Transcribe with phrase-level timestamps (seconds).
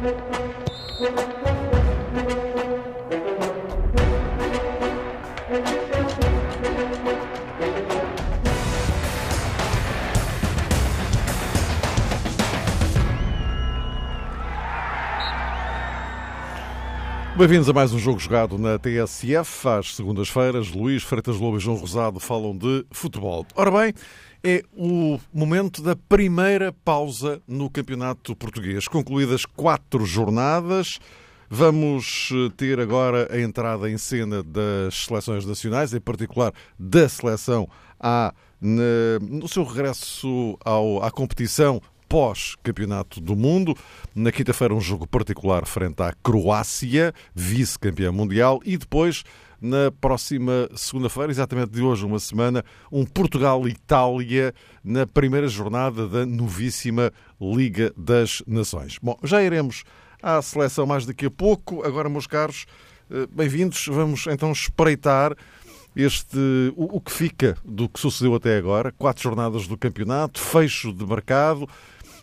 [0.00, 1.77] Thank you.
[17.38, 19.68] Bem-vindos a mais um jogo jogado na TSF.
[19.68, 23.46] Às segundas-feiras, Luís Freitas Lobo e João Rosado falam de futebol.
[23.54, 23.94] Ora bem,
[24.42, 28.88] é o momento da primeira pausa no Campeonato Português.
[28.88, 30.98] Concluídas quatro jornadas,
[31.48, 37.68] vamos eh, ter agora a entrada em cena das seleções nacionais, em particular da seleção
[38.00, 43.76] A no seu regresso ao, à competição pós-Campeonato do Mundo.
[44.14, 49.24] Na quinta-feira, um jogo particular frente à Croácia, vice-campeã mundial, e depois,
[49.60, 57.12] na próxima segunda-feira, exatamente de hoje, uma semana, um Portugal-Itália na primeira jornada da novíssima
[57.40, 58.98] Liga das Nações.
[59.02, 59.84] Bom, já iremos
[60.22, 61.84] à seleção mais daqui a pouco.
[61.84, 62.66] Agora, meus caros,
[63.10, 63.86] eh, bem-vindos.
[63.86, 65.34] Vamos então espreitar
[65.96, 66.38] este
[66.76, 71.04] o, o, que fica do que sucedeu até agora, quatro jornadas do campeonato, fecho de
[71.04, 71.68] mercado,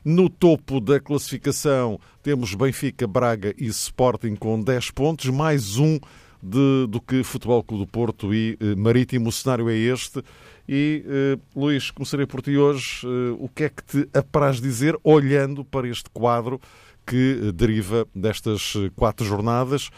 [0.05, 5.99] no topo da classificação temos Benfica, Braga e Sporting com 10 pontos, mais um
[6.41, 9.29] de, do que Futebol Clube do Porto e eh, Marítimo.
[9.29, 10.23] O cenário é este.
[10.69, 13.01] E, eh, Luís, começarei por ti hoje.
[13.03, 16.61] Eh, o que é que te apraz dizer olhando para este quadro
[17.05, 19.89] que eh, deriva destas eh, quatro jornadas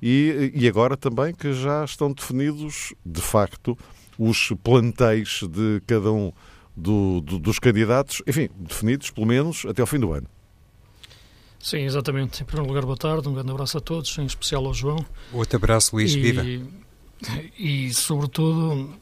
[0.00, 3.76] e, e agora também que já estão definidos, de facto,
[4.16, 6.32] os plantéis de cada um
[6.76, 10.28] do, do, dos candidatos, enfim, definidos pelo menos até ao fim do ano.
[11.58, 12.42] Sim, exatamente.
[12.42, 15.04] Em primeiro lugar, boa tarde, um grande abraço a todos, em especial ao João.
[15.32, 16.44] Outro abraço, Luís, e, viva.
[17.58, 18.94] E, sobretudo,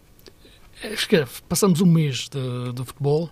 [0.82, 3.28] acho que passamos um mês de, de futebol,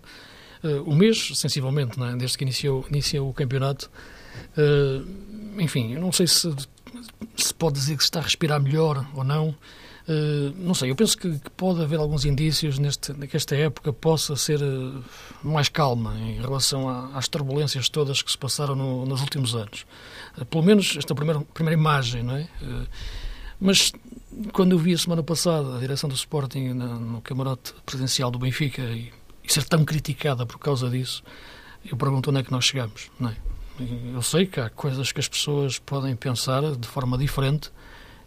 [0.62, 3.90] uh, um mês, sensivelmente, né, desde que iniciou, iniciou o campeonato.
[4.56, 6.54] Uh, enfim, eu não sei se,
[7.36, 9.54] se pode dizer que se está a respirar melhor ou não.
[10.08, 13.92] Uh, não sei, eu penso que, que, pode haver alguns indícios neste, que esta época
[13.92, 15.04] possa ser uh,
[15.44, 19.86] mais calma em relação a, às turbulências todas que se passaram no, nos últimos anos.
[20.36, 22.48] Uh, pelo menos esta primeira, primeira imagem, não é?
[23.60, 23.92] mas
[24.52, 28.40] quando eu vi a semana passada a direção do Sporting na, no camarote presidencial do
[28.40, 29.12] Benfica e,
[29.44, 31.22] e, ser tão criticada por causa disso,
[31.84, 33.36] eu pergunto onde é que nós chegamos, não é?
[34.12, 37.70] Eu sei que há coisas que as pessoas podem pensar de forma diferente,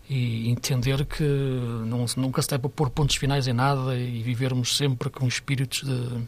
[0.10, 5.10] e entender que não, nunca se deve pôr pontos finais em nada e vivermos sempre
[5.10, 6.24] com espíritos de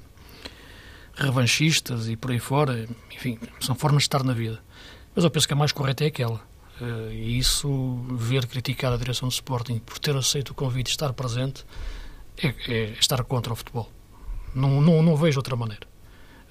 [1.14, 2.88] revanchistas e por aí fora.
[3.16, 4.60] Enfim, são formas de estar na vida.
[5.16, 6.42] Mas eu penso que a mais correta é aquela.
[6.82, 10.92] Eh, e isso, ver criticada a direção do Sporting por ter aceito o convite e
[10.92, 11.66] estar presente,
[12.42, 13.92] é, é estar contra o futebol.
[14.54, 15.88] Não, não, não vejo outra maneira.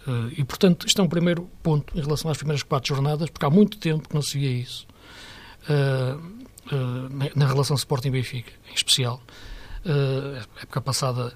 [0.07, 3.47] Eh, e, portanto, isto é um primeiro ponto em relação às primeiras quatro jornadas, porque
[3.47, 4.87] há muito tempo que não se via isso.
[5.69, 6.36] Uh,
[7.35, 9.21] na, relação Sporting-Benfica, em especial.
[9.85, 11.33] Uh, época passada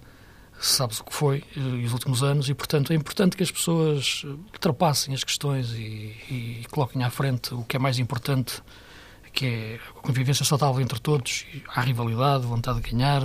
[0.58, 3.50] sabe-se o que foi uh, e os últimos anos e, portanto, é importante que as
[3.50, 8.62] pessoas ultrapassem as questões e, e, coloquem à frente o que é mais importante,
[9.32, 13.22] que é a convivência saudável entre todos, a rivalidade, vontade de ganhar,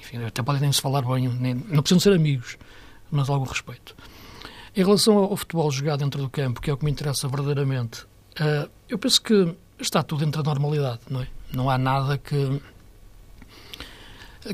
[0.00, 2.56] enfim, até podem nem se falar bem, nem, não precisam ser amigos,
[3.10, 3.96] mas algum respeito.
[4.76, 8.06] Em relação ao, futebol jogado dentro do campo, que é o que me interessa verdadeiramente,
[8.88, 11.26] eu penso que está tudo dentro da normalidade, não é?
[11.52, 12.60] Não há nada que,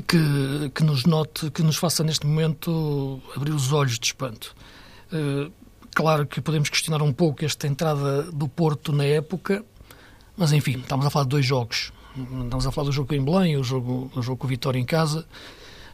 [0.07, 4.55] que, que nos note, que nos faça neste momento abrir os olhos de espanto.
[5.11, 5.51] Uh,
[5.93, 9.63] claro que podemos questionar um pouco esta entrada do Porto na época,
[10.35, 11.91] mas enfim, estamos a falar de dois jogos.
[12.15, 14.85] Estamos a falar do jogo em Belém, o jogo, o jogo com o Vitória em
[14.85, 15.23] casa,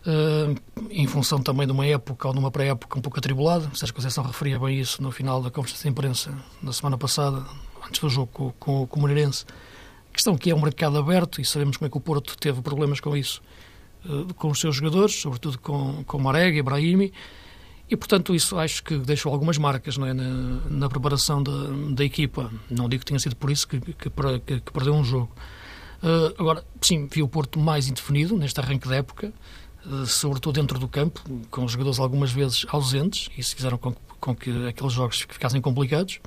[0.08, 3.69] uh, em função também de uma época ou de uma pré-época um pouco atribulada.
[3.75, 7.44] Sérgio Conceição referia bem isso no final da conferência de imprensa da semana passada,
[7.86, 9.46] antes do jogo com, com, com o Moreirense.
[10.13, 12.62] A questão que é um mercado aberto e sabemos como é que o Porto teve
[12.62, 13.41] problemas com isso,
[14.06, 17.12] uh, com os seus jogadores, sobretudo com, com Marega e Brahimi,
[17.90, 20.29] e portanto isso acho que deixou algumas marcas é, na,
[20.69, 21.51] na, preparação da,
[21.96, 22.51] da, equipa.
[22.69, 25.31] Não digo que tenha sido por isso que, que, que, que perdeu um jogo.
[26.04, 29.33] Uh, agora, sim, vi o Porto mais indefinido neste arranque da época,
[29.83, 33.95] uh, sobretudo dentro do campo, com os jogadores algumas vezes ausentes, e se fizeram com,
[34.19, 36.19] com que aqueles jogos ficassem complicados.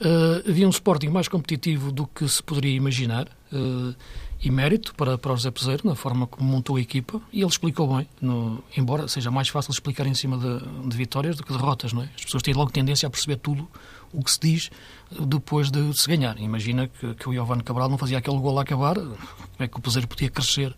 [0.00, 3.94] Uh, havia um Sporting mais competitivo do que se poderia imaginar uh,
[4.42, 7.48] e mérito para, para o José Peseiro na forma como montou a equipa e ele
[7.48, 11.50] explicou bem, no, embora seja mais fácil explicar em cima de, de, vitórias do que
[11.50, 12.10] derrotas, não é?
[12.14, 13.66] As pessoas têm logo tendência a perceber tudo
[14.12, 14.70] o que se diz
[15.10, 16.38] depois de, se ganhar.
[16.38, 19.16] Imagina que, que o Giovanni Cabral não fazia aquele gol a acabar, como
[19.58, 20.76] é que o Peseiro podia crescer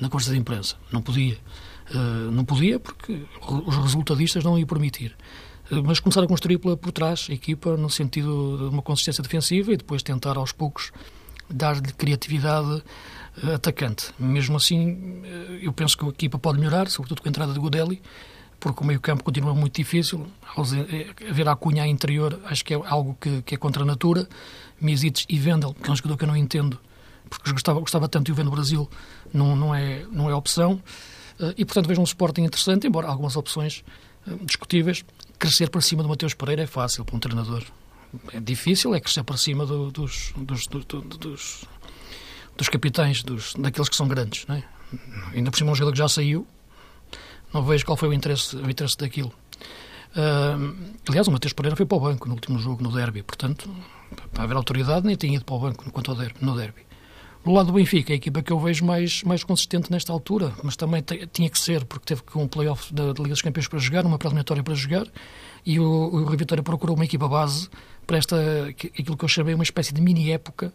[0.00, 0.76] na conversa de imprensa?
[0.92, 1.36] Não podia.
[1.90, 5.14] Uh, não podia porque os resultadistas não iam permitir.
[5.70, 9.76] Mas começar a construir por trás a equipa no sentido de uma consistência defensiva e
[9.76, 10.92] depois tentar aos poucos
[11.48, 12.82] dar-lhe criatividade
[13.54, 14.12] atacante.
[14.18, 15.22] Mesmo assim,
[15.60, 18.00] eu penso que a equipa pode melhorar, sobretudo com a entrada de Godelli,
[18.60, 20.26] porque o meio-campo continua muito difícil.
[20.90, 24.28] É, haver a cunha interior acho que é algo que, que é contra a natura.
[24.80, 26.78] Misites e Vendel, que é um jogador que eu não entendo,
[27.28, 28.88] porque gostava, gostava tanto de o ver no Brasil,
[29.32, 30.80] não, não, é, não é opção.
[31.40, 33.84] Eh, e, portanto, vejo um Sporting interessante, embora algumas opções
[34.26, 35.04] eh, discutíveis.
[35.38, 37.62] Crescer para cima do Mateus Pereira é fácil para um treinador.
[38.32, 41.64] É difícil, é crescer para cima do, dos, dos, dos, dos,
[42.56, 44.46] dos capitães, dos, daqueles que são grandes.
[44.46, 44.64] Não é?
[45.34, 46.46] Ainda por cima, um jogador que já saiu,
[47.52, 49.32] não vejo qual foi o interesse, o interesse daquilo.
[50.16, 53.22] Uh, aliás, o Matheus Pereira foi para o banco no último jogo, no derby.
[53.22, 53.68] Portanto,
[54.32, 56.82] para haver autoridade, nem tinha ido para o banco quanto ao derby, no derby.
[57.44, 60.76] Do lado do Benfica, a equipa que eu vejo mais, mais consistente nesta altura, mas
[60.76, 64.06] também tinha que ser, porque teve um playoff da, da Liga dos Campeões para jogar,
[64.06, 65.06] uma preliminatória para jogar,
[65.64, 67.68] e o, o Rio Vitória procurou uma equipa base
[68.06, 68.36] para esta,
[68.68, 70.72] aquilo que eu chamei uma espécie de mini-época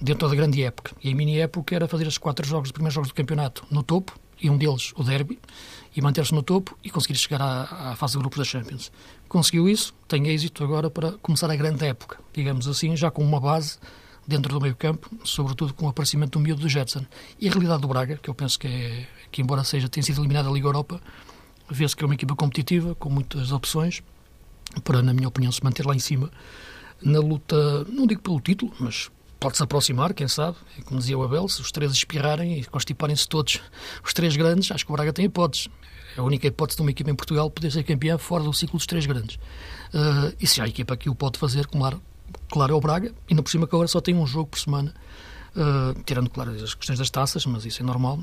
[0.00, 0.92] dentro da grande época.
[1.04, 4.18] E a mini-época era fazer os quatro jogos, os primeiros jogos do campeonato no topo,
[4.40, 5.38] e um deles o derby,
[5.94, 8.90] e manter-se no topo e conseguir chegar à, à, fase de grupos da Champions.
[9.28, 13.38] Conseguiu isso, tem êxito agora para começar a grande época, digamos assim, já com uma
[13.38, 13.78] base
[14.28, 17.04] dentro do meio campo, sobretudo com o aparecimento do miúdo do Jetson.
[17.40, 20.20] E a realidade do Braga, que eu penso que, é, que embora seja, tenha sido
[20.20, 21.00] eliminada da Liga Europa,
[21.70, 24.02] vê-se que é uma equipa competitiva, com muitas opções,
[24.84, 26.30] para, na minha opinião, se manter lá em cima,
[27.00, 29.10] na luta, não digo pelo título, mas
[29.40, 33.26] pode-se aproximar, quem sabe, é como dizia o Abel, se os três espirrarem e constiparem-se
[33.26, 33.62] todos,
[34.04, 35.68] os três grandes, acho que o Braga tem hipóteses.
[36.16, 38.76] É a única hipótese de uma equipa em Portugal poder ser campeã fora do ciclo
[38.76, 39.36] dos três grandes.
[39.36, 42.02] Uh, e se há equipa que o pode fazer, claro,
[42.50, 44.94] claro é o Braga, ainda por cima que agora só tem um jogo por semana,
[45.56, 48.20] uh, tirando, claro, as questões das taças, mas isso é normal,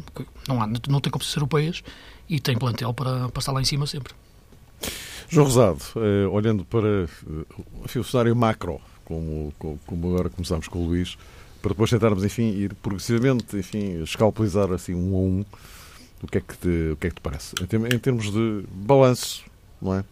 [0.48, 1.84] não, há, não tem competições europeias
[2.30, 4.14] e tem plantel para passar lá em cima sempre.
[5.30, 7.08] João Rosado, uh, olhando para
[7.84, 11.18] enfim, o cenário macro, como, como agora começamos com o Luís,
[11.62, 15.46] para depois tentarmos, enfim, ir progressivamente, enfim, escalpelizar assim um a um
[16.22, 17.54] o que é que te, o que é que te parece?
[17.62, 19.44] Em, termos de balanço,
[19.82, 20.04] não é?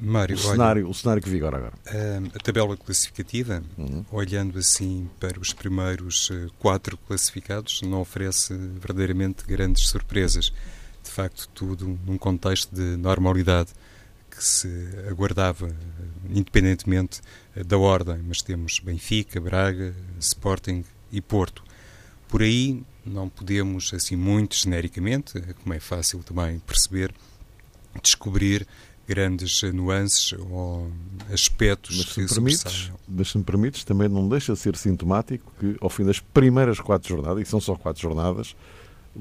[0.00, 1.72] Mário, o, cenário, olha, o cenário que vigora agora.
[1.86, 4.04] A, a tabela classificativa, uhum.
[4.10, 10.52] olhando assim para os primeiros eh, quatro classificados, não oferece verdadeiramente grandes surpresas.
[11.02, 13.70] De facto, tudo num contexto de normalidade
[14.30, 14.68] que se
[15.08, 15.74] aguardava,
[16.28, 17.20] independentemente
[17.66, 21.62] da ordem, mas temos Benfica, Braga, Sporting e Porto.
[22.28, 27.12] Por aí não podemos, assim muito genericamente, como é fácil também perceber,
[28.02, 28.66] descobrir
[29.10, 30.88] grandes nuances ou
[31.32, 35.52] aspectos mas se que permites, Mas se me permites, também não deixa de ser sintomático
[35.58, 38.54] que ao fim das primeiras quatro jornadas, e são só quatro jornadas,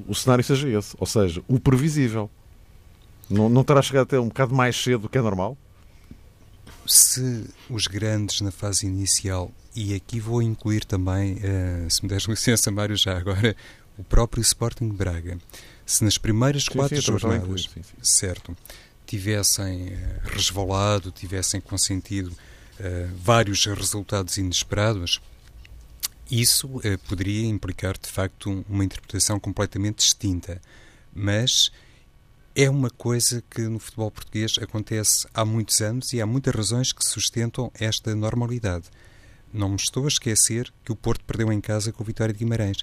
[0.07, 2.30] o cenário seja esse, ou seja, o previsível.
[3.27, 5.57] Não, não terá chegado até um bocado mais cedo do que é normal?
[6.86, 12.25] Se os grandes na fase inicial, e aqui vou incluir também, uh, se me deres
[12.30, 13.56] licença, Mário, já agora,
[13.97, 15.39] o próprio Sporting Braga,
[15.83, 18.56] se nas primeiras sim, quatro sim, jornadas, sim, certo,
[19.10, 25.20] tivessem uh, resvalado, tivessem consentido uh, vários resultados inesperados,
[26.30, 30.62] isso uh, poderia implicar, de facto, uma interpretação completamente distinta.
[31.12, 31.72] Mas
[32.56, 36.94] é uma coisa que no futebol português acontece há muitos anos e há muitas razões
[36.94, 38.86] que sustentam esta normalidade.
[39.52, 42.38] Não me estou a esquecer que o Porto perdeu em casa com o Vitória de
[42.38, 42.78] Guimarães,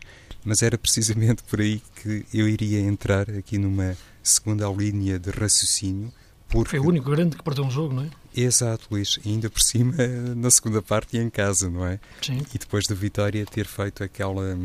[0.44, 3.96] mas era precisamente por aí que eu iria entrar aqui numa
[4.28, 6.12] segunda linha de raciocínio.
[6.48, 6.70] Porque...
[6.70, 8.10] Foi o único grande que perdeu um jogo, não é?
[8.34, 9.18] Exato, Luís.
[9.24, 9.94] Ainda por cima,
[10.36, 11.98] na segunda parte e em casa, não é?
[12.22, 12.40] Sim.
[12.54, 14.56] E depois da vitória ter feito aquela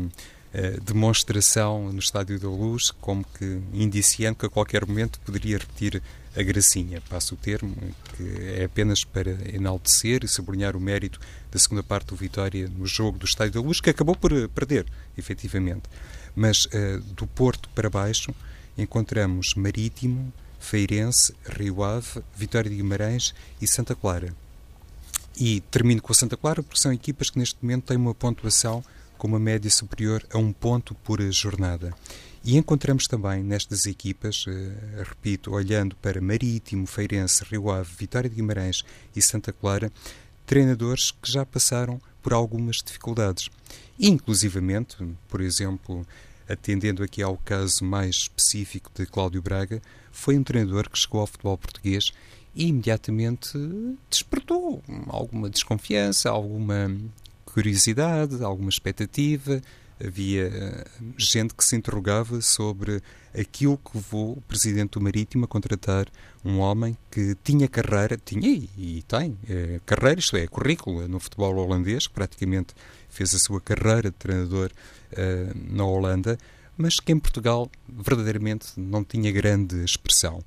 [0.54, 6.02] eh, demonstração no Estádio da Luz, como que indiciando que a qualquer momento poderia repetir
[6.36, 7.74] a gracinha, passo o termo,
[8.16, 8.22] que
[8.58, 11.18] é apenas para enaltecer e sublinhar o mérito
[11.50, 14.46] da segunda parte do Vitória no jogo do Estádio da Luz, que acabou por eh,
[14.48, 15.84] perder, efetivamente.
[16.34, 18.34] Mas uh, do Porto para baixo
[18.76, 24.34] encontramos Marítimo, Feirense, Rio Ave, Vitória de Guimarães e Santa Clara.
[25.36, 28.84] E termino com a Santa Clara porque são equipas que neste momento têm uma pontuação
[29.18, 31.94] com uma média superior a um ponto por jornada.
[32.44, 38.34] E encontramos também nestas equipas, eh, repito, olhando para Marítimo, Feirense, Rio Ave, Vitória de
[38.34, 38.82] Guimarães
[39.14, 39.92] e Santa Clara,
[40.44, 43.48] treinadores que já passaram por algumas dificuldades.
[43.98, 44.96] Inclusivamente,
[45.28, 46.04] por exemplo,
[46.52, 49.80] atendendo aqui ao caso mais específico de Cláudio Braga,
[50.10, 52.12] foi um treinador que chegou ao futebol português
[52.54, 53.58] e imediatamente
[54.10, 56.94] despertou alguma desconfiança, alguma
[57.44, 59.62] curiosidade, alguma expectativa,
[60.04, 60.84] havia eh,
[61.16, 63.02] gente que se interrogava sobre
[63.34, 66.06] aquilo que levou o presidente do Marítimo a contratar
[66.44, 71.54] um homem que tinha carreira, tinha e tem é, carreira, isto é, currículo no futebol
[71.56, 72.74] holandês, que praticamente
[73.08, 74.70] fez a sua carreira de treinador
[75.12, 76.38] uh, na Holanda,
[76.76, 80.42] mas que em Portugal verdadeiramente não tinha grande expressão.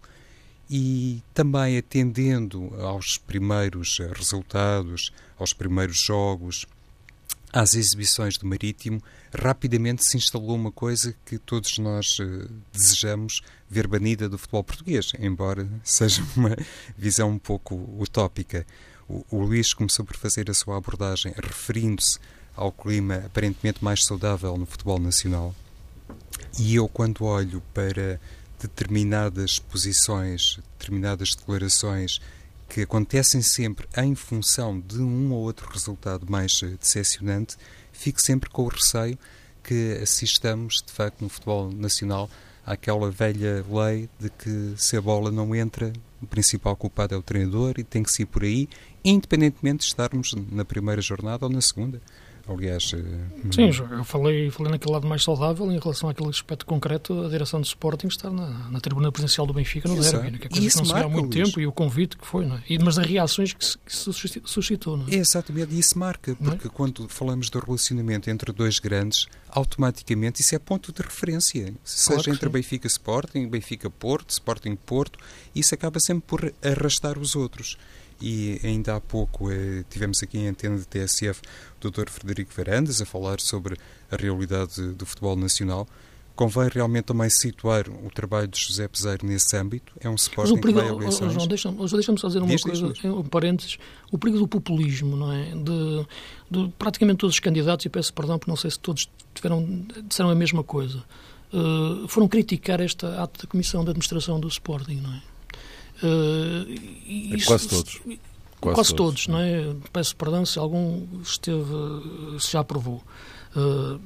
[0.69, 6.65] E também atendendo aos primeiros resultados, aos primeiros jogos,
[7.55, 9.01] às exibições do Marítimo,
[9.33, 15.13] rapidamente se instalou uma coisa que todos nós uh, desejamos ver banida do futebol português,
[15.17, 16.53] embora seja uma
[16.97, 18.67] visão um pouco utópica.
[19.07, 22.19] O, o Luís começou por fazer a sua abordagem referindo-se
[22.57, 25.55] ao clima aparentemente mais saudável no futebol nacional.
[26.59, 28.19] E eu, quando olho para
[28.59, 32.19] determinadas posições, determinadas declarações
[32.75, 37.55] que acontecem sempre em função de um ou outro resultado mais eh, decepcionante,
[37.93, 39.17] fico sempre com o receio
[39.63, 42.29] que assistamos, de facto, no futebol nacional
[42.65, 47.23] àquela velha lei de que se a bola não entra, o principal culpado é o
[47.23, 48.67] treinador e tem que ser por aí,
[49.05, 52.01] independentemente de estarmos na primeira jornada ou na segunda.
[52.47, 57.25] Aliás, eh, sim, eu falei, falei naquele lado mais saudável em relação àquele aspecto concreto,
[57.25, 60.37] a direção do Sporting estar na, na tribuna presencial do Benfica no derby, né?
[60.37, 61.47] que é coisa que não se vê há muito Luís.
[61.47, 62.63] tempo e o convite que foi, não é?
[62.69, 64.95] e, mas as reações que se, que se suscitou.
[64.95, 65.15] Não é?
[65.15, 66.35] Exatamente, e isso marca, é?
[66.35, 66.69] porque é?
[66.69, 72.29] quando falamos do relacionamento entre dois grandes, automaticamente isso é ponto de referência, seja claro
[72.29, 72.53] entre sim.
[72.53, 75.17] Benfica Sporting, Benfica Porto, Sporting Porto,
[75.55, 77.75] isso acaba sempre por arrastar os outros
[78.21, 81.41] e ainda há pouco eh, tivemos aqui em antena de TSF
[81.83, 82.09] o Dr.
[82.09, 83.77] Frederico Verandas a falar sobre
[84.09, 85.87] a realidade do futebol nacional.
[86.35, 89.93] Convém realmente também situar o trabalho de José Peseiro nesse âmbito.
[90.01, 92.87] É um suporte em que vai a João, deixa-me deixa só dizer uma diz, coisa,
[92.87, 93.05] diz, diz.
[93.05, 93.77] um parênteses.
[94.11, 95.51] O perigo do populismo, não é?
[95.51, 96.05] De,
[96.51, 100.29] de, praticamente todos os candidatos, e peço perdão porque não sei se todos tiveram, disseram
[100.29, 101.05] a mesma coisa,
[101.53, 105.34] uh, foram criticar esta ato da Comissão de Administração do Sporting, não é?
[106.03, 106.69] Uh,
[107.05, 108.01] isso, quase todos.
[108.59, 109.75] Quase, quase todos, todos, não é?
[109.93, 111.63] Peço perdão se algum esteve,
[112.39, 113.03] se já aprovou.
[113.55, 113.99] Uh,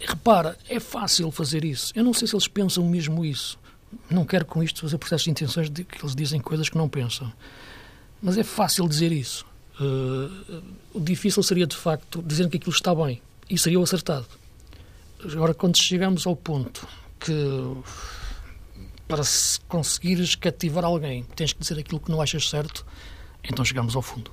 [0.00, 1.92] repara, é fácil fazer isso.
[1.94, 3.58] Eu não sei se eles pensam mesmo isso.
[4.10, 6.88] Não quero com isto fazer processos de intenções de que eles dizem coisas que não
[6.88, 7.32] pensam.
[8.22, 9.46] Mas é fácil dizer isso.
[9.80, 13.20] Uh, o difícil seria, de facto, dizer que aquilo está bem.
[13.48, 14.26] E seria o acertado.
[15.24, 16.86] Agora, quando chegamos ao ponto
[17.18, 17.32] que
[19.08, 22.84] para se conseguires cativar alguém, tens que dizer aquilo que não achas certo,
[23.42, 24.30] então chegamos ao fundo.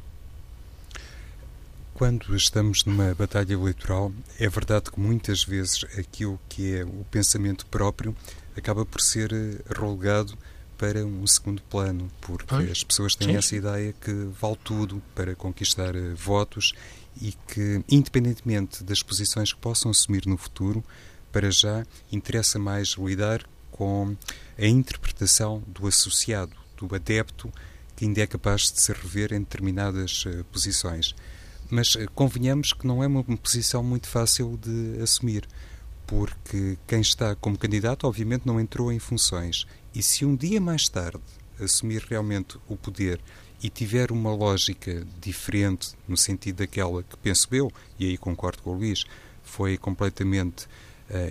[1.94, 7.66] Quando estamos numa batalha eleitoral, é verdade que muitas vezes aquilo que é o pensamento
[7.68, 8.14] próprio
[8.58, 10.38] acaba por ser eh, relegado
[10.78, 12.70] para um segundo plano, porque pois?
[12.70, 13.38] as pessoas têm Sim.
[13.38, 16.74] essa ideia que vale tudo para conquistar eh, votos
[17.22, 20.84] e que, independentemente das posições que possam assumir no futuro,
[21.32, 23.42] para já interessa mais lidar
[23.72, 24.16] com
[24.58, 27.52] a interpretação do associado, do adepto,
[27.96, 31.16] que ainda é capaz de se rever em determinadas uh, posições.
[31.70, 35.48] Mas uh, convenhamos que não é uma posição muito fácil de assumir,
[36.06, 39.66] porque quem está como candidato, obviamente, não entrou em funções.
[39.94, 41.24] E se um dia mais tarde
[41.60, 43.20] assumir realmente o poder
[43.64, 48.72] e tiver uma lógica diferente, no sentido daquela que penso eu, e aí concordo com
[48.72, 49.06] o Luís,
[49.42, 50.68] foi completamente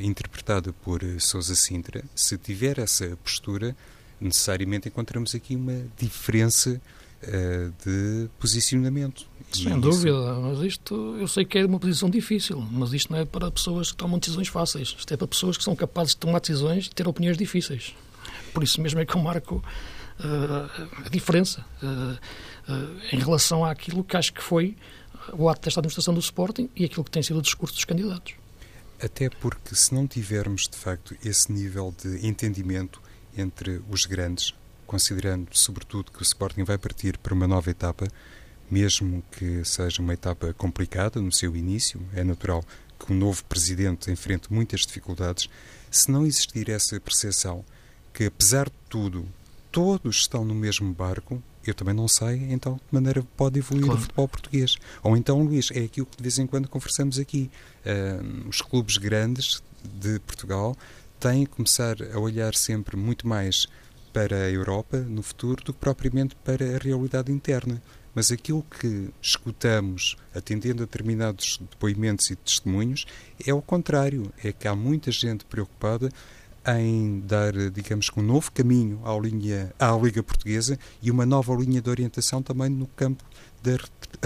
[0.00, 3.76] interpretada por uh, Sousa Sintra, se tiver essa postura,
[4.20, 6.80] necessariamente encontramos aqui uma diferença
[7.22, 9.26] uh, de posicionamento.
[9.52, 13.24] Sem dúvida, mas isto eu sei que é uma posição difícil, mas isto não é
[13.24, 16.40] para pessoas que tomam decisões fáceis, isto é para pessoas que são capazes de tomar
[16.40, 17.94] decisões e ter opiniões difíceis.
[18.52, 22.18] Por isso mesmo é que eu marco uh, a diferença uh,
[23.12, 24.76] em relação àquilo que acho que foi
[25.32, 28.34] o ato desta administração do Sporting e aquilo que tem sido o discurso dos candidatos.
[29.04, 33.02] Até porque, se não tivermos, de facto, esse nível de entendimento
[33.36, 34.54] entre os grandes,
[34.86, 38.08] considerando, sobretudo, que o Sporting vai partir para uma nova etapa,
[38.70, 42.64] mesmo que seja uma etapa complicada no seu início, é natural
[42.98, 45.50] que o novo presidente enfrente muitas dificuldades,
[45.90, 47.62] se não existir essa percepção
[48.10, 49.28] que, apesar de tudo,
[49.74, 53.98] todos estão no mesmo barco, eu também não sei, então, de maneira pode evoluir claro.
[53.98, 54.76] o futebol português.
[55.02, 57.50] Ou então, Luís, é aquilo que de vez em quando conversamos aqui.
[57.84, 60.76] Uh, os clubes grandes de Portugal
[61.18, 63.66] têm que começar a olhar sempre muito mais
[64.12, 67.82] para a Europa no futuro do que propriamente para a realidade interna.
[68.14, 73.06] Mas aquilo que escutamos, atendendo a determinados depoimentos e testemunhos,
[73.44, 74.32] é o contrário.
[74.44, 76.12] É que há muita gente preocupada
[76.66, 81.54] em dar, digamos que, um novo caminho à, linha, à Liga Portuguesa e uma nova
[81.54, 83.24] linha de orientação também no campo
[83.62, 83.78] da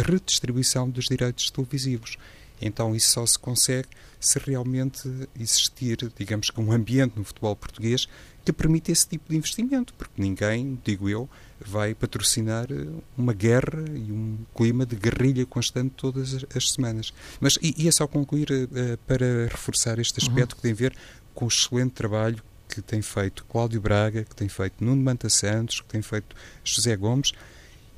[0.02, 2.16] redistribuição dos direitos televisivos.
[2.61, 3.88] Então isso só se consegue
[4.21, 8.09] se realmente existir, digamos que um ambiente no futebol português
[8.45, 11.28] que permita esse tipo de investimento, porque ninguém, digo eu,
[11.61, 17.12] vai patrocinar eh, uma guerra e um clima de guerrilha constante todas as semanas.
[17.40, 20.57] Mas ia só concluir uh, para reforçar este aspecto uhum.
[20.57, 20.97] que tem a ver
[21.38, 25.80] com o excelente trabalho que tem feito Cláudio Braga, que tem feito Nuno Manta Santos,
[25.80, 27.30] que tem feito José Gomes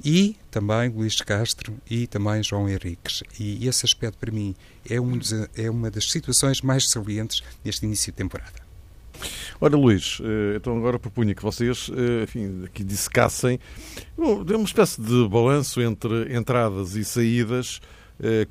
[0.05, 3.23] e também Luís Castro e também João Henriques.
[3.39, 4.55] E esse aspecto, para mim,
[4.87, 8.61] é, um dos, é uma das situações mais salientes neste início de temporada.
[9.59, 13.59] Ora, Luís, eh, então agora propunha que vocês eh, enfim, aqui dissecassem
[14.19, 17.81] uma espécie de balanço entre entradas e saídas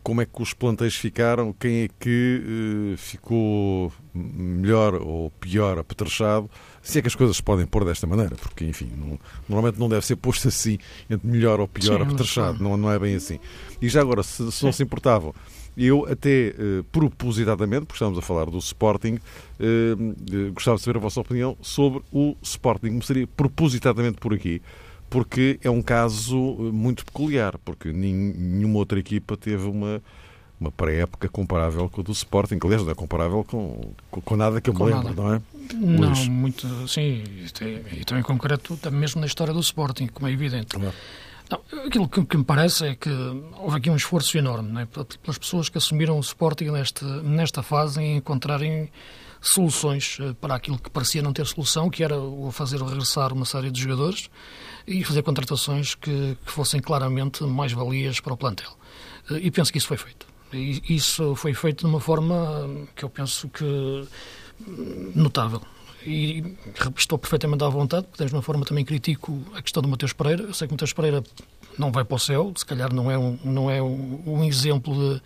[0.02, 6.50] como é que os plantéis ficaram, quem é que eh, ficou melhor ou pior apetrechado,
[6.82, 9.88] se é que as coisas se podem pôr desta maneira, porque, enfim, não, normalmente não
[9.88, 13.40] deve ser posto assim, entre melhor ou pior Sim, apetrechado, não, não é bem assim.
[13.80, 15.36] E já agora, se, se não se importavam,
[15.78, 16.54] eu até eh,
[16.92, 19.20] propositadamente, porque estamos a falar do Sporting,
[20.54, 22.88] gostava de saber a vossa opinião sobre o Sporting.
[22.88, 24.62] Começaria propositadamente por aqui
[25.10, 30.02] porque é um caso muito peculiar, porque nenhuma outra equipa teve uma,
[30.60, 34.36] uma pré-época comparável com a do Sporting, que aliás não é comparável com, com, com
[34.36, 35.42] nada que eu me lembro, não é?
[35.74, 36.28] Não, Luís.
[36.28, 37.24] muito, sim,
[37.92, 40.78] e também em concreto, mesmo na história do Sporting, como é evidente.
[40.78, 40.94] Não.
[41.50, 43.10] Não, aquilo que, que, me parece é que
[43.58, 44.88] houve aqui um esforço enorme né,
[45.24, 48.92] pelas pessoas que assumiram o Sporting nesta, nesta fase em encontrarem
[49.42, 53.46] soluções eh, para aquilo que parecia não ter solução, que era o fazer regressar uma
[53.46, 54.30] série de jogadores
[54.90, 58.72] e fazer contratações que, que fossem claramente mais-valias para o plantel.
[59.30, 60.26] Eh, e penso que isso foi feito.
[60.52, 65.62] E isso foi feito de uma forma que eu penso que hum, notável.
[66.04, 66.56] E
[66.98, 70.44] estou perfeitamente à vontade, porque de uma forma também critico a questão do Mateus Pereira.
[70.44, 71.24] Eu sei que o Mateus Pereira
[71.78, 74.96] não vai para o céu, se calhar não é um, não é um, um exemplo
[74.96, 75.22] de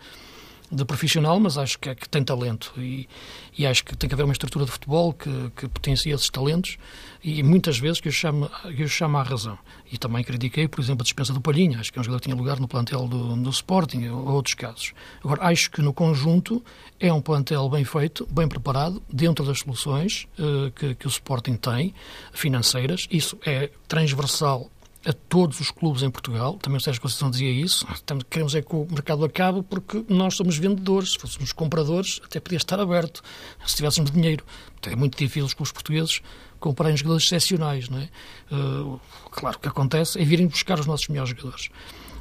[0.74, 3.08] de profissional, mas acho que, é, que tem talento e,
[3.56, 6.76] e, acho que tem que haver uma estrutura de futebol que, que potencie esses talentos
[7.22, 9.58] e muitas vezes que eu chamo, eu chamo à razão.
[9.90, 12.28] E também critiquei, por exemplo, a dispensa do Palhinha, acho que é um jogador que
[12.28, 14.92] tinha lugar no plantel do, do Sporting ou outros casos.
[15.22, 16.62] Agora, acho que no conjunto
[16.98, 21.56] é um plantel bem feito, bem preparado, dentro das soluções uh, que, que o Sporting
[21.56, 21.94] tem,
[22.32, 24.70] financeiras, isso é transversal
[25.06, 27.86] a todos os clubes em Portugal, também o Sérgio Conceição dizia isso,
[28.30, 32.56] queremos é que o mercado acabe porque nós somos vendedores, se fôssemos compradores até podia
[32.56, 33.22] estar aberto,
[33.66, 34.44] se tivéssemos dinheiro.
[34.86, 36.20] É muito difícil os clubes portugueses
[36.58, 38.08] comprarem jogadores excepcionais, não é?
[38.50, 41.68] Uh, claro, o que acontece é virem buscar os nossos melhores jogadores.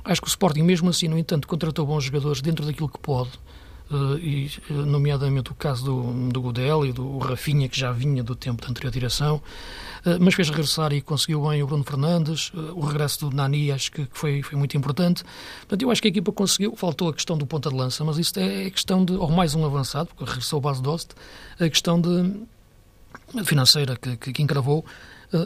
[0.04, 3.32] Acho que o Sporting, mesmo assim, no entanto, contratou bons jogadores dentro daquilo que pode,
[4.20, 8.36] e, uh, nomeadamente o caso do, do Godel e do Rafinha, que já vinha do
[8.36, 9.38] tempo da anterior direção,
[10.06, 13.92] uh, mas fez regressar e conseguiu bem o Bruno Fernandes, o regresso do Nani acho
[13.92, 15.24] que, foi, foi muito importante.
[15.62, 18.18] Portanto, eu acho que a equipa conseguiu, faltou a questão do ponta de lança, mas
[18.18, 21.12] isto é questão de, ou mais um avançado, porque regressou o base Dost,
[21.60, 22.44] a questão de
[23.46, 24.86] financeira que, que, que encravou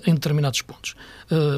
[0.06, 0.96] em determinados pontos.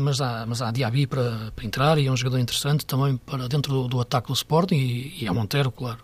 [0.02, 3.48] Mas há, mas há Diaby para, para entrar e é um jogador interessante também para
[3.48, 6.00] dentro do, do ataque do Sporting e, e é Montero, claro.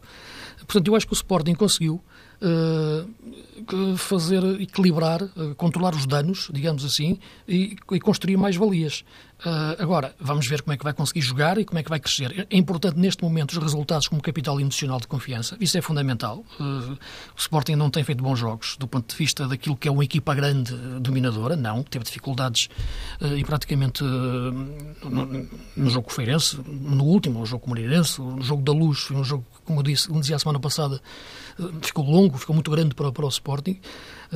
[0.65, 2.01] Portanto, eu acho que o Sporting conseguiu
[2.41, 9.03] uh, fazer, equilibrar, uh, controlar os danos, digamos assim, e, e construir mais valias.
[9.43, 11.99] Uh, agora, vamos ver como é que vai conseguir jogar e como é que vai
[11.99, 12.47] crescer.
[12.49, 15.57] É importante, neste momento, os resultados como capital emocional de confiança.
[15.59, 16.43] Isso é fundamental.
[16.59, 16.97] Uh, o
[17.37, 20.33] Sporting não tem feito bons jogos do ponto de vista daquilo que é uma equipa
[20.33, 21.55] grande, dominadora.
[21.55, 21.83] Não.
[21.83, 22.69] Teve dificuldades
[23.21, 28.71] uh, e praticamente no, no, jogo feirense, no último, no jogo moreirense, no jogo da
[28.71, 31.01] luz, foi um jogo, como eu disse, como dizia a semana passada,
[31.81, 33.79] ficou longo, ficou muito grande para, para o Sporting.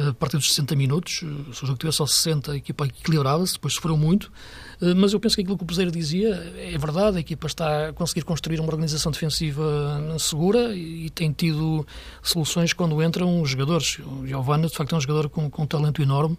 [0.08, 3.74] A partir dos 60 minutos, se o jogo tivesse só 60, a equipa equilibrava-se, depois
[3.74, 4.32] sofreu muito.
[4.82, 7.90] Eh, mas eu penso que aquilo que o Peseiro dizia é verdade, a equipa está
[7.90, 9.64] a conseguir construir uma organização defensiva
[10.18, 11.86] segura e tem tido
[12.22, 14.00] soluções quando entram os jogadores.
[14.00, 16.38] O Giovanna, de facto, é um jogador com, com um talento enorme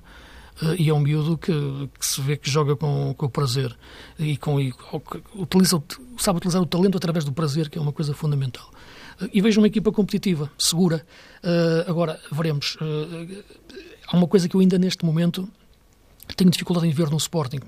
[0.62, 1.52] eh, e é um miúdo que,
[1.98, 3.76] que, se vê que joga com, com o prazer
[4.18, 4.72] e, com, e
[5.34, 5.82] utiliza,
[6.18, 8.70] sabe utilizar o talento através do prazer, que é uma coisa fundamental.
[9.32, 11.04] E vejo uma equipa competitiva, segura.
[11.44, 12.76] Uh, agora, veremos.
[12.76, 13.44] Uh,
[14.06, 15.48] há uma coisa que eu ainda neste momento
[16.36, 17.60] tenho dificuldade em ver no Sporting,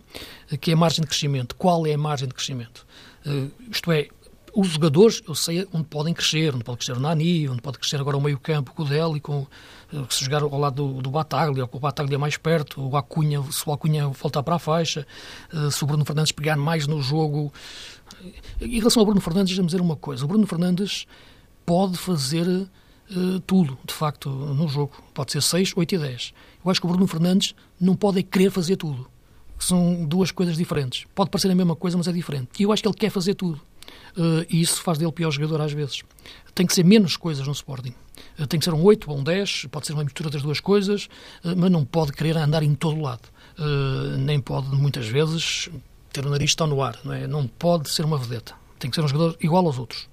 [0.50, 1.54] eh, que é a margem de crescimento.
[1.56, 2.86] Qual é a margem de crescimento?
[3.26, 4.08] Uh, isto é,
[4.54, 7.96] os jogadores, eu sei onde podem crescer, onde pode crescer o Nani, onde pode crescer
[7.96, 9.46] agora o meio-campo com o Deli, com,
[10.08, 13.42] se jogar ao lado do, do Bataglia, ou com o Bataglia mais perto, o Acunha,
[13.50, 15.06] se o Acunha voltar para a faixa,
[15.70, 17.52] se o Bruno Fernandes pegar mais no jogo.
[18.60, 21.06] Em relação ao Bruno Fernandes, vamos dizer uma coisa: o Bruno Fernandes
[21.64, 24.92] pode fazer uh, tudo, de facto, no jogo.
[25.14, 26.34] Pode ser 6, 8 e 10.
[26.64, 29.08] Eu acho que o Bruno Fernandes não pode querer fazer tudo.
[29.58, 31.06] São duas coisas diferentes.
[31.14, 32.50] Pode parecer a mesma coisa, mas é diferente.
[32.58, 33.60] E eu acho que ele quer fazer tudo.
[34.16, 36.02] uh, e isso faz dele pior jogador às vezes.
[36.54, 37.94] Tem que ser menos coisas no Sporting.
[38.38, 40.60] Uh, tem que ser um 8 ou um 10, pode ser uma mistura das duas
[40.60, 41.08] coisas,
[41.44, 43.22] mas não pode querer andar em todo lado.
[44.18, 45.70] nem pode, muitas vezes,
[46.12, 46.98] ter o nariz tão no ar.
[47.04, 47.26] Não, é?
[47.26, 48.54] não pode ser uma vedeta.
[48.78, 50.08] Tem que ser um jogador igual aos outros.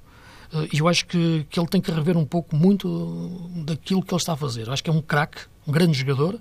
[0.72, 4.20] E eu acho que, que ele tem que rever um pouco muito daquilo que ele
[4.20, 4.68] está a fazer.
[4.68, 6.40] Eu acho que é um craque, um grande jogador,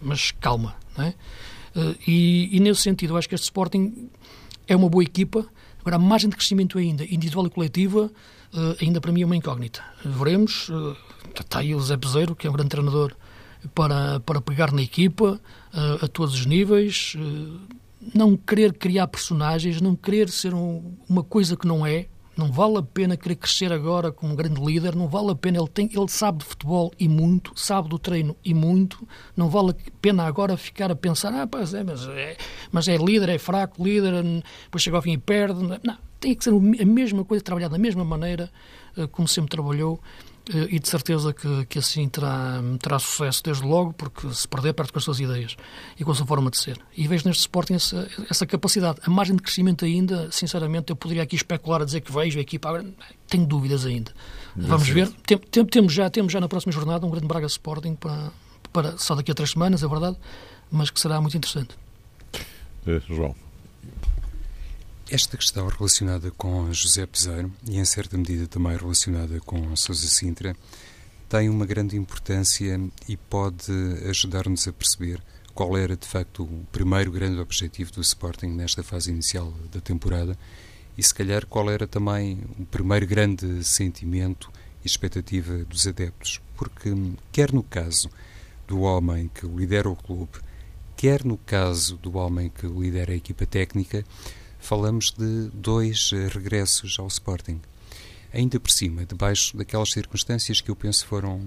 [0.00, 0.74] mas calma.
[0.96, 1.14] Não é?
[2.06, 4.08] e, e, nesse sentido, eu acho que este Sporting
[4.66, 5.46] é uma boa equipa.
[5.80, 8.10] Agora, a margem de crescimento ainda, individual e coletiva,
[8.52, 9.82] uh, ainda para mim é uma incógnita.
[10.04, 10.68] Veremos.
[11.38, 13.14] Está aí o Zé Peseiro, que é um grande treinador,
[13.74, 15.40] para, para pegar na equipa
[16.02, 17.14] a todos os níveis.
[18.14, 22.06] não querer criar personagens, não querer ser um, uma coisa que não é,
[22.36, 25.58] não vale a pena querer crescer agora como um grande líder, não vale a pena,
[25.58, 29.70] ele, tem, ele sabe de futebol e muito, sabe do treino e muito, não vale
[29.70, 32.36] a pena agora ficar a pensar, ah, pois é, mas é,
[32.70, 34.22] mas é líder, é fraco, líder,
[34.64, 35.60] depois chega ao fim e perde.
[35.82, 38.50] Não, tem que ser a mesma coisa, trabalhar da mesma maneira
[38.96, 40.00] eh, como sempre trabalhou
[40.48, 44.92] e de certeza que, que assim terá, terá sucesso desde logo, porque se perder, perde
[44.92, 45.56] com as suas ideias
[45.98, 46.78] e com a sua forma de ser.
[46.96, 49.00] E vejo neste Sporting essa, essa capacidade.
[49.04, 52.42] A margem de crescimento ainda, sinceramente, eu poderia aqui especular a dizer que vejo a
[52.42, 52.84] equipa,
[53.26, 54.12] tenho dúvidas ainda.
[54.54, 55.10] Vamos ver.
[55.26, 58.30] Tem, tem, temos, já, temos já na próxima jornada um grande Braga Sporting para,
[58.72, 60.16] para só daqui a três semanas, é verdade,
[60.70, 61.74] mas que será muito interessante.
[62.86, 63.34] É, João.
[65.08, 70.56] Esta questão relacionada com José Peseiro e, em certa medida, também relacionada com Sousa Sintra,
[71.28, 73.70] tem uma grande importância e pode
[74.08, 75.22] ajudar-nos a perceber
[75.54, 80.36] qual era, de facto, o primeiro grande objetivo do Sporting nesta fase inicial da temporada
[80.98, 84.50] e, se calhar, qual era também o primeiro grande sentimento
[84.84, 86.40] e expectativa dos adeptos.
[86.56, 86.92] Porque,
[87.30, 88.10] quer no caso
[88.66, 90.40] do homem que lidera o clube,
[90.96, 94.04] quer no caso do homem que lidera a equipa técnica,
[94.66, 97.60] falamos de dois eh, regressos ao Sporting.
[98.34, 101.40] Ainda por cima, debaixo daquelas circunstâncias que eu penso foram,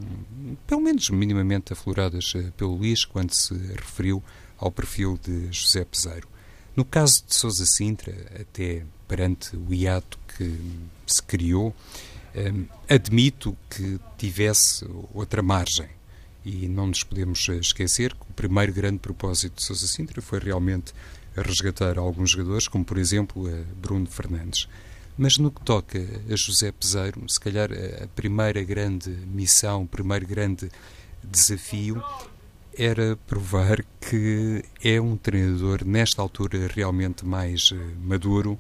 [0.66, 4.24] pelo menos minimamente afloradas eh, pelo Luís quando se referiu
[4.58, 6.30] ao perfil de José Peseiro.
[6.78, 10.58] No caso de Sousa Sintra, até perante o hiato que
[11.06, 11.76] se criou,
[12.34, 12.54] eh,
[12.88, 15.90] admito que tivesse outra margem.
[16.46, 20.94] E não nos podemos esquecer que o primeiro grande propósito de Sousa Sintra foi realmente
[21.40, 23.50] a resgatar alguns jogadores, como por exemplo
[23.82, 24.68] Bruno Fernandes.
[25.18, 27.70] Mas no que toca a José Peseiro, se calhar
[28.02, 30.70] a primeira grande missão, o primeiro grande
[31.24, 32.02] desafio
[32.78, 38.58] era provar que é um treinador, nesta altura, realmente mais eh, maduro.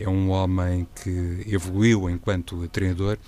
[0.00, 3.18] É um homem que evoluiu enquanto treinador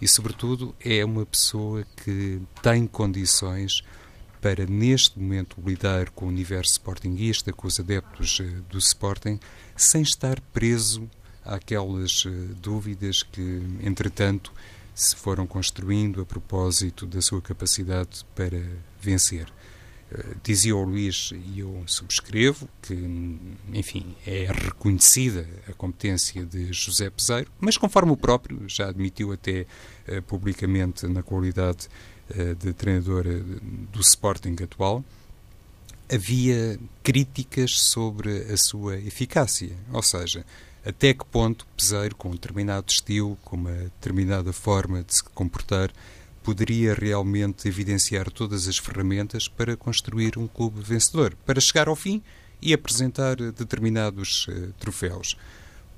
[0.00, 3.82] e, sobretudo, é uma pessoa que tem condições
[4.40, 9.38] para, neste momento, lidar com o universo sportinguista, com os adeptos eh, do Sporting,
[9.76, 11.08] sem estar preso
[11.44, 14.52] àquelas eh, dúvidas que, entretanto,
[14.94, 18.60] se foram construindo a propósito da sua capacidade para
[19.00, 19.46] vencer.
[20.10, 22.94] Eh, dizia o Luís, e eu subscrevo, que,
[23.74, 29.66] enfim, é reconhecida a competência de José Peseiro, mas conforme o próprio já admitiu até
[30.26, 31.88] publicamente na qualidade
[32.58, 33.40] de treinador eh,
[33.92, 35.04] do Sporting atual,
[36.12, 39.76] havia críticas sobre a sua eficácia.
[39.92, 40.44] Ou seja,
[40.84, 45.92] até que ponto Peseiro, com um determinado estilo, com uma determinada forma de se comportar,
[46.42, 52.22] poderia realmente evidenciar todas as ferramentas para construir um clube vencedor, para chegar ao fim
[52.62, 55.36] e apresentar determinados uh, troféus.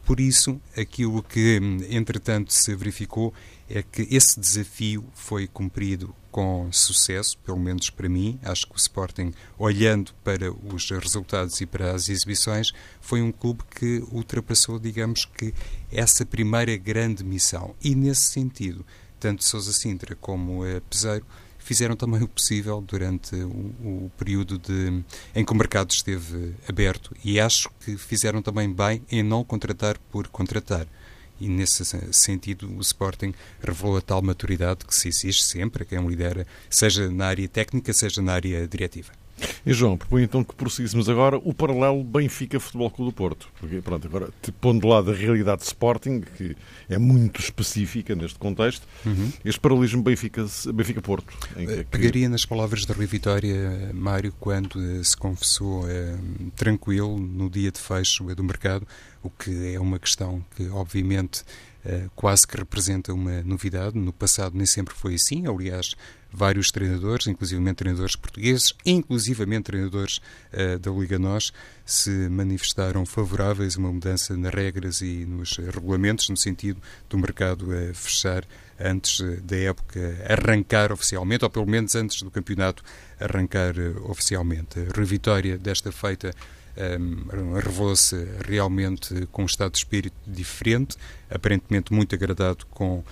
[0.04, 3.32] Por isso, aquilo que, hum, entretanto, se verificou
[3.68, 8.38] é que esse desafio foi cumprido com sucesso, pelo menos para mim.
[8.42, 13.62] Acho que o Sporting, olhando para os resultados e para as exibições, foi um clube
[13.74, 15.54] que ultrapassou, digamos que,
[15.90, 17.74] essa primeira grande missão.
[17.82, 18.84] E, nesse sentido,
[19.20, 21.24] tanto Sousa Sintra como a Peseiro
[21.62, 25.02] fizeram também o possível durante o, o, período de,
[25.34, 29.98] em que o mercado esteve aberto e acho que fizeram também bem em não contratar
[30.10, 30.86] por contratar.
[31.40, 36.06] E nesse sentido, o Sporting revelou a tal maturidade que se exige sempre a quem
[36.06, 39.21] lidera, seja na área técnica, seja na área diretiva.
[39.64, 43.48] E João, proponho então que prosseguíssemos agora o paralelo Benfica Futebol Clube do Porto.
[43.60, 44.28] Porque, pronto, agora,
[44.60, 46.56] pondo de lado a realidade de Sporting, que
[46.88, 49.32] é muito específica neste contexto, uhum.
[49.44, 51.32] este paralelismo Benfica-Porto.
[51.56, 51.84] Benfica que...
[51.84, 56.16] Pegaria nas palavras de Rui Vitória, Mário, quando se confessou eh,
[56.56, 58.86] tranquilo no dia de fecho do mercado,
[59.22, 61.42] o que é uma questão que, obviamente,
[61.84, 63.98] uh, quase que representa uma novidade.
[63.98, 65.94] No passado nem sempre foi assim, aliás,
[66.32, 70.20] vários treinadores, inclusivamente treinadores portugueses, inclusivamente treinadores
[70.52, 71.52] uh, da Liga NOS,
[71.84, 77.70] se manifestaram favoráveis a uma mudança nas regras e nos regulamentos, no sentido do mercado
[77.70, 78.44] uh, fechar
[78.80, 82.82] antes uh, da época arrancar oficialmente, ou pelo menos antes do campeonato
[83.20, 84.80] arrancar oficialmente.
[84.80, 86.32] A revitória desta feita
[86.76, 90.96] um, revelou-se realmente com um estado de espírito diferente,
[91.30, 93.04] aparentemente muito agradado com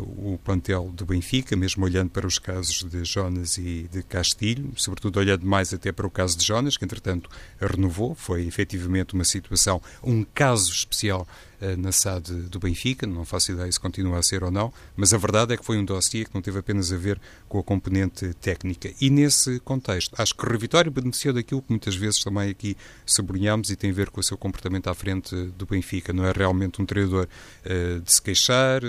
[0.00, 5.18] o plantel do Benfica, mesmo olhando para os casos de Jonas e de Castilho, sobretudo
[5.18, 7.28] olhando mais até para o caso de Jonas, que entretanto
[7.60, 11.26] renovou, foi efetivamente uma situação, um caso especial
[11.60, 15.12] uh, na SAD do Benfica, não faço ideia se continua a ser ou não, mas
[15.12, 17.62] a verdade é que foi um dossiê que não teve apenas a ver com a
[17.62, 18.92] componente técnica.
[19.00, 23.70] E nesse contexto, acho que o Revitório beneficiou daquilo que muitas vezes também aqui sublinhamos
[23.70, 26.12] e tem a ver com o seu comportamento à frente do Benfica.
[26.12, 28.82] Não é realmente um treinador uh, de se queixar,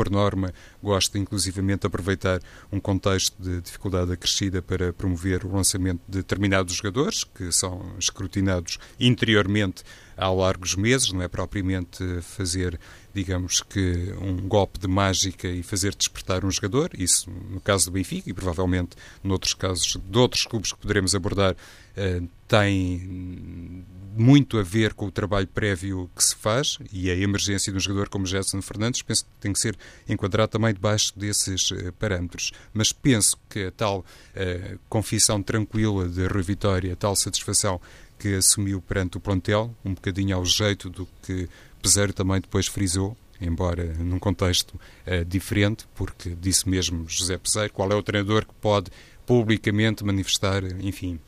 [0.00, 0.50] por norma,
[0.82, 2.40] gosta inclusivamente de aproveitar
[2.72, 8.78] um contexto de dificuldade acrescida para promover o lançamento de determinados jogadores, que são escrutinados
[8.98, 9.84] interiormente
[10.20, 12.78] há largos meses, não é propriamente fazer,
[13.14, 17.92] digamos que, um golpe de mágica e fazer despertar um jogador, isso no caso do
[17.92, 21.56] Benfica e provavelmente noutros casos de outros clubes que poderemos abordar,
[21.96, 27.72] eh, tem muito a ver com o trabalho prévio que se faz e a emergência
[27.72, 29.78] de um jogador como Gerson Fernandes penso que tem que ser
[30.08, 32.50] enquadrado também debaixo desses uh, parâmetros.
[32.74, 37.80] Mas penso que a tal uh, confissão tranquila de Rui Vitória, a tal satisfação
[38.20, 41.48] que assumiu perante o plantel, um bocadinho ao jeito do que
[41.82, 47.90] Peseiro também depois frisou, embora num contexto uh, diferente, porque disse mesmo José Peseiro, qual
[47.90, 48.90] é o treinador que pode
[49.24, 51.18] publicamente manifestar, enfim,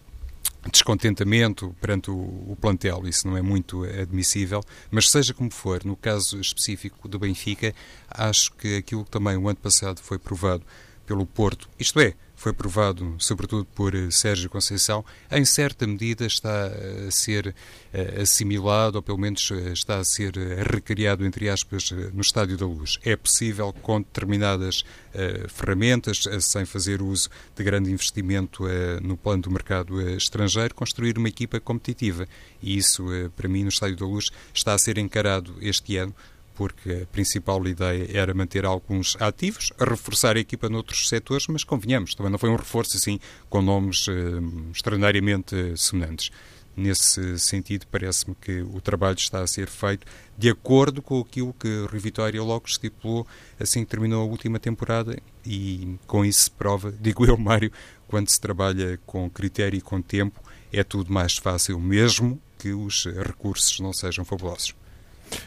[0.71, 5.97] descontentamento perante o, o, plantel, isso não é muito admissível, mas seja como for, no
[5.97, 7.75] caso específico do Benfica,
[8.11, 10.63] acho que aquilo que também o ano passado foi provado
[11.07, 16.67] pelo Porto, isto é, foi provado sobretudo por eh, Sérgio Conceição, em certa medida está
[16.67, 17.55] a ser
[17.95, 20.35] eh, assimilado, ou pelo menos eh, está a ser
[20.69, 22.99] recriado, entre aspas, no Estádio da Luz.
[23.05, 24.85] É possível, com determinadas
[25.49, 28.65] ferramentas, sem fazer uso de grande investimento
[29.03, 32.27] no plano do mercado estrangeiro, construir uma equipa competitiva.
[32.63, 33.05] E isso,
[33.37, 36.15] para mim, no Estádio da Luz, está a ser encarado este ano
[36.55, 42.15] porque a principal ideia era manter alguns ativos, reforçar a equipa noutros setores, mas convenhamos,
[42.15, 44.13] também não foi um reforço assim com nomes eh,
[44.73, 46.31] extraordinariamente semelhantes.
[46.75, 50.07] Nesse sentido, parece-me que o trabalho está a ser feito
[50.39, 53.27] de acordo com aquilo que Rui Vitória logo estipulou
[53.61, 57.71] assim que terminou a última temporada e com isso se prova, digo eu, Mário,
[58.09, 60.41] quando se trabalha com critério e com tempo,
[60.73, 64.75] é tudo mais fácil, mesmo que os recursos não sejam fabulosos.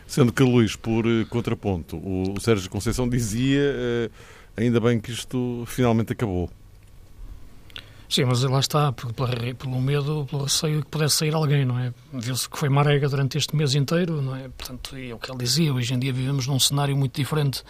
[0.08, 4.10] Sendo que, Luís, por eh, contraponto, o Sérgio Conceição dizia eh,
[4.56, 6.50] ainda bem que isto finalmente acabou.
[8.08, 11.92] Sim, mas lá está, pelo medo, pelo receio que pudesse sair alguém, não é?
[12.14, 14.48] Viu-se que foi Marega durante este mês inteiro, não é?
[14.50, 17.64] Portanto, é o que ele dizia, hoje em dia vivemos num cenário muito diferente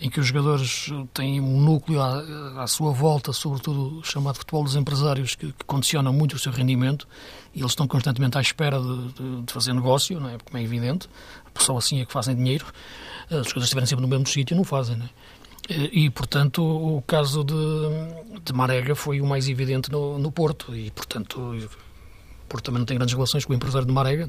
[0.00, 4.76] em que os jogadores têm um núcleo à, à sua volta, sobretudo chamado futebol dos
[4.76, 7.06] empresários, que, que, condiciona muito o seu rendimento
[7.54, 10.38] e eles estão constantemente à espera de, de, de fazer negócio, não é?
[10.44, 11.08] como é evidente,
[11.58, 12.66] só assim é que fazem dinheiro.
[13.30, 15.08] Eh, os jogadores estiverem sempre no mesmo sítio, não fazem, não é?
[15.68, 17.54] Eh, e, portanto, o caso de,
[18.44, 22.86] de Marega foi o mais evidente no, no Porto e, portanto, o Porto também não
[22.86, 24.28] tem grandes relações com o empresário de Marega,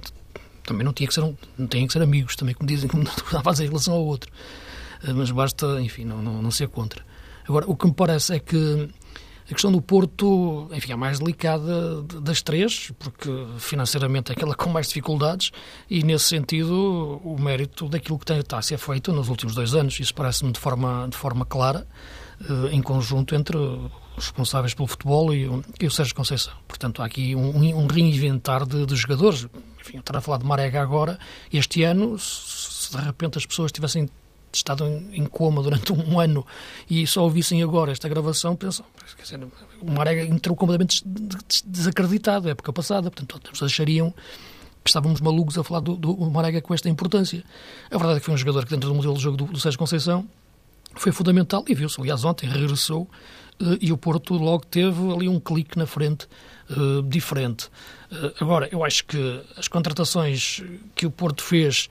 [0.64, 1.22] também não tinha que ser,
[1.58, 3.06] não tinha que ser amigos, também como dizem, como
[3.44, 4.32] fazem em relação ao outro.
[5.06, 7.06] Eh, mas basta, enfim, não, não, não ser contra.
[7.48, 8.90] Agora, o que me parece é que
[9.50, 14.56] a questão do Porto, enfim, é a mais delicada das três, porque financeiramente é aquela
[14.56, 15.52] com mais dificuldades
[15.88, 20.00] e, nesse sentido, o mérito daquilo que está a ser feito nos últimos dois anos.
[20.00, 21.88] Isso parece-me de forma, de forma clara,
[22.42, 26.54] eh, em conjunto entre os responsáveis pelo futebol e o, e o Sérgio Conceição.
[26.68, 29.48] Portanto, há aqui um, um reinventar de, de jogadores.
[29.80, 31.20] Enfim, eu estar a falar de Marega agora,
[31.54, 34.10] este ano, se de repente as pessoas tivessem
[34.58, 36.46] estado em coma durante um ano
[36.90, 39.48] e só ouvissem agora esta gravação, pensam, quer dizer,
[39.82, 41.04] o Marega entrou completamente
[41.66, 44.14] desacreditado, época passada, portanto, pessoas achariam
[44.84, 47.44] que estávamos malucos a falar do, do Marega com esta importância.
[47.90, 49.60] A verdade é que foi um jogador que, dentro do modelo de jogo do, do
[49.60, 50.28] Sérgio Conceição,
[50.96, 53.02] foi fundamental e viu-se, aliás, ontem regressou
[53.60, 56.28] uh, e o Porto logo teve ali um clique na frente
[56.70, 57.66] uh, diferente.
[58.12, 60.64] Uh, agora, eu acho que as contratações
[60.96, 61.90] que o Porto fez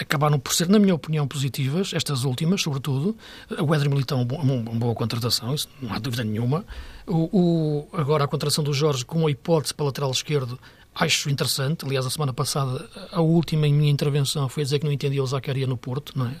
[0.00, 3.16] acabaram por ser, na minha opinião, positivas, estas últimas, sobretudo.
[3.60, 6.64] O Éder Militão, uma boa contratação, isso não há dúvida nenhuma.
[7.06, 10.58] O, o, agora, a contratação do Jorge com a hipótese para lateral esquerdo,
[10.94, 11.84] acho interessante.
[11.84, 15.26] Aliás, a semana passada, a última em minha intervenção foi dizer que não entendia o
[15.26, 16.36] Zacaria no Porto, não é?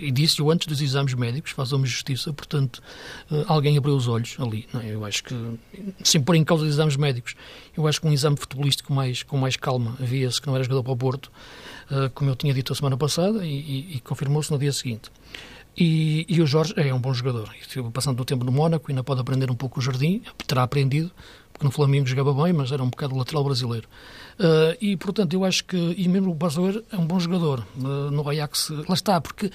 [0.00, 2.82] E disse-o antes dos exames médicos, faz-me justiça, portanto,
[3.30, 4.94] eh, alguém abriu os olhos ali, não é?
[4.94, 5.34] Eu acho que,
[6.02, 7.34] sem pôr em causa os exames médicos,
[7.76, 10.82] eu acho que um exame futebolístico mais, com mais calma, via-se que não era jogador
[10.82, 11.30] para o Porto,
[12.14, 15.10] como eu tinha dito a semana passada, e, e, e confirmou-se no dia seguinte.
[15.76, 17.48] E, e, o Jorge é um bom jogador.
[17.92, 21.10] Passando o tempo no Mónaco, ainda pode aprender um pouco o jardim, terá aprendido,
[21.52, 23.88] porque no Flamengo jogava bem, mas era um bocado lateral brasileiro.
[24.38, 28.10] Uh, e, portanto, eu acho que, e mesmo o Bazoer é um bom jogador uh,
[28.10, 28.70] no Ajax.
[28.86, 29.50] Lá está, porque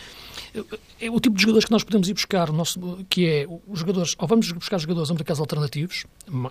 [0.99, 4.15] é o tipo de jogadores que nós podemos ir buscar, nosso, que é os jogadores,
[4.17, 6.05] ou vamos buscar jogadores americanos alternativos,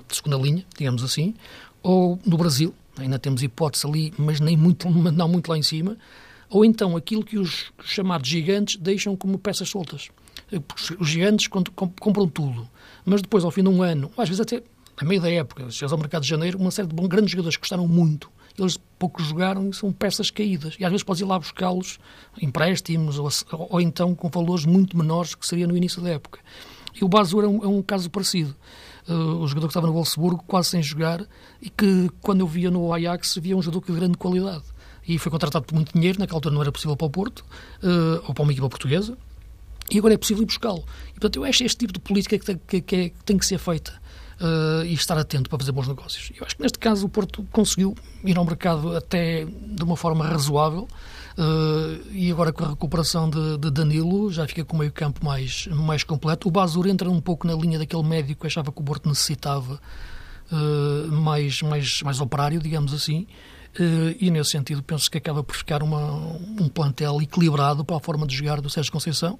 [0.08, 1.34] de segunda linha, digamos assim,
[1.82, 5.96] ou no Brasil, ainda temos hipótese ali, mas nem muito, não muito lá em cima,
[6.48, 10.08] ou então aquilo que os chamados gigantes deixam como peças soltas.
[11.00, 12.68] Os gigantes compram tudo,
[13.04, 14.62] mas depois, ao fim de um ano, às vezes até
[14.96, 17.56] a meio da época, chegas ao mercado de janeiro, uma série de bons, grandes jogadores
[17.56, 20.76] que gostaram muito, eles pouco jogaram e são peças caídas.
[20.78, 21.98] E às vezes podes ir lá buscá-los
[22.40, 23.28] empréstimos ou,
[23.70, 26.40] ou, então com valores muito menores que seria no início da época.
[26.94, 28.56] E o Basur é um, é um caso parecido.
[29.08, 31.24] Uh, o jogador que estava no Wolfsburgo, quase sem jogar,
[31.62, 34.64] e que quando eu via no Ajax, via um jogador de grande qualidade.
[35.06, 37.44] E foi contratado por muito dinheiro, naquela altura não era possível para o Porto,
[37.82, 39.16] uh, ou para uma equipa portuguesa,
[39.90, 40.84] e agora é possível ir buscá-lo.
[41.08, 43.46] E, portanto, eu acho este tipo de política que tem que, que, que, tem que
[43.46, 43.92] ser feita
[44.40, 46.32] uh, e estar atento para fazer bons negócios.
[46.36, 50.26] Eu acho que neste caso o Porto conseguiu ir ao mercado até de uma forma
[50.26, 50.88] razoável
[51.38, 55.24] uh, e agora com a recuperação de, de, Danilo já fica com o meio campo
[55.24, 56.48] mais, mais completo.
[56.48, 59.80] O Basur entra um pouco na linha daquele médico que achava que o Porto necessitava
[60.50, 63.26] uh, mais, mais, mais operário, digamos assim.
[63.78, 68.00] Uh, e nesse sentido penso que acaba por ficar uma, um plantel equilibrado para a
[68.00, 69.38] forma de jogar do Sérgio Conceição.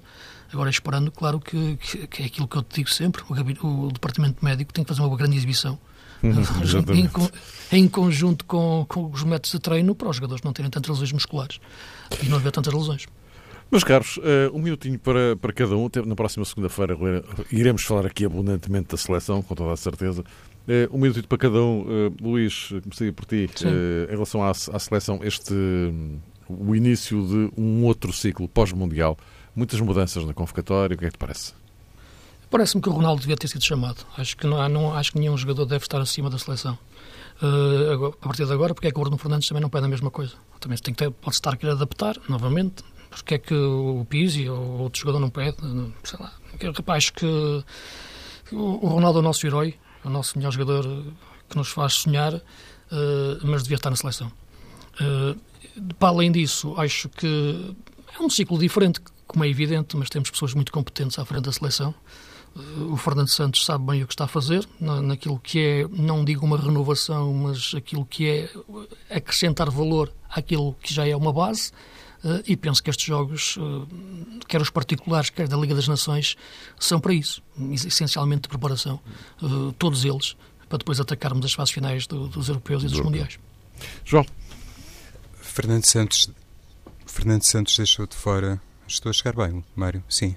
[0.53, 3.93] Agora, esperando, claro, que, que, que é aquilo que eu te digo sempre: o, o
[3.93, 5.79] Departamento Médico tem que fazer uma grande exibição.
[6.23, 6.33] Uhum,
[7.73, 10.91] em, em, conjunto com, com, os métodos de treino para os jogadores não terem tantas
[10.91, 11.61] lesões musculares
[12.23, 13.07] e não haver tantas lesões.
[13.71, 15.89] Meus caros, uh, um minutinho para, para cada um.
[16.07, 16.97] Na próxima segunda-feira
[17.51, 20.23] iremos falar aqui abundantemente da seleção, com toda a certeza.
[20.23, 21.81] Uh, um minutinho para cada um.
[21.81, 23.49] Uh, Luís, comecei por ti.
[24.09, 25.55] em relação à, à seleção, este
[26.49, 29.19] o início de um outro ciclo pós-mundial
[29.57, 30.95] muitas mudanças na convocatória.
[30.95, 31.55] O que é que te parece?
[32.51, 34.07] Parece-me que o Ronaldo devia ter sido chamado.
[34.17, 36.79] Acho que, não, não, acho que nenhum jogador deve estar acima da seleção.
[37.43, 39.89] Uh, a partir de agora, porque é que o Bruno Fernandes também não pede a
[39.89, 40.35] mesma coisa?
[40.61, 42.85] Também tem que ter, pode estar a querer adaptar, novamente.
[43.11, 45.57] Porque é que o Pizzi ou outro jogador não pede?
[46.05, 46.33] Sei lá.
[46.89, 47.27] Acho que
[48.53, 50.85] o Ronaldo é o nosso herói, é o nosso melhor jogador
[51.49, 52.43] que nos faz sonhar, uh,
[53.43, 54.31] mas devia estar na seleção.
[55.01, 55.39] Uh,
[55.99, 57.75] para além disso, acho que
[58.19, 61.53] é um ciclo diferente como é evidente, mas temos pessoas muito competentes à frente da
[61.53, 61.95] seleção.
[62.57, 66.25] Eh, o Fernando Santos sabe bem o que está a fazer, naquilo que é, não
[66.25, 68.51] digo uma renovação, mas aquilo que é
[69.14, 71.73] acrescentar valor àquilo que já é uma base.
[72.25, 76.37] Eh, e penso que estes jogos, eh, quer os particulares, quer da Liga das Nações,
[76.79, 77.42] são para isso,
[77.73, 79.01] essencialmente de preparação,
[79.79, 80.37] todos eles,
[80.69, 83.38] para depois atacarmos as fases finais dos europeus e dos mundiais.
[84.05, 84.27] João.
[85.40, 86.29] Fernando Santos,
[87.07, 90.03] Fernando Santos deixou de fora Estou a chegar bem, Mário?
[90.09, 90.37] Sim.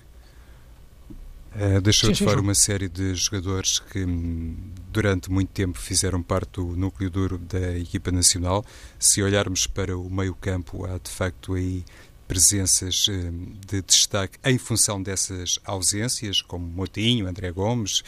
[1.55, 4.55] Uh, deixou sim, de fora uma série de jogadores que hum,
[4.91, 8.63] durante muito tempo fizeram parte do núcleo duro da equipa nacional.
[8.99, 11.83] Se olharmos para o meio-campo, há de facto aí
[12.27, 18.03] presenças hum, de destaque em função dessas ausências, como Motinho, André Gomes uh,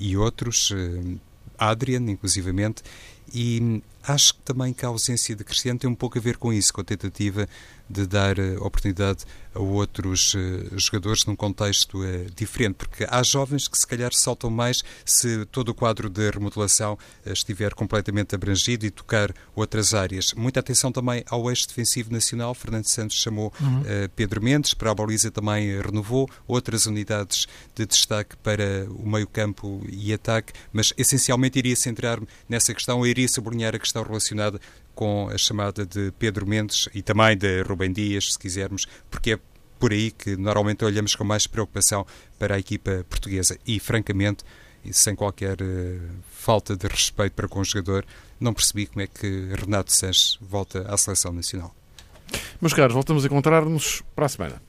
[0.00, 1.20] e outros, uh,
[1.58, 2.84] Adrian, inclusivamente,
[3.34, 6.52] e acho que também que a ausência de Cristiano tem um pouco a ver com
[6.52, 7.48] isso, com a tentativa
[7.88, 13.78] de dar oportunidade a outros uh, jogadores num contexto uh, diferente, porque há jovens que
[13.78, 19.32] se calhar saltam mais se todo o quadro de remodelação estiver completamente abrangido e tocar
[19.54, 20.32] outras áreas.
[20.34, 22.54] Muita atenção também ao eixo defensivo nacional.
[22.54, 23.82] Fernando Santos chamou uhum.
[24.16, 30.12] Pedro Mendes, para a baliza também renovou outras unidades de destaque para o meio-campo e
[30.12, 34.60] ataque, mas essencialmente iria centrar-me nessa questão, iria sublinhar a questão relacionada
[34.94, 39.38] com a chamada de Pedro Mendes e também de Rubem Dias, se quisermos, porque é
[39.78, 42.06] por aí que normalmente olhamos com mais preocupação
[42.38, 44.44] para a equipa portuguesa e, francamente,
[44.92, 48.04] sem qualquer uh, falta de respeito para com o jogador,
[48.38, 51.74] não percebi como é que Renato Sanches volta à seleção nacional.
[52.60, 54.62] Meus caros, voltamos a encontrar-nos para a semana.